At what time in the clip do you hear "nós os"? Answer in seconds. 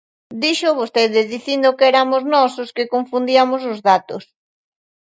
2.33-2.69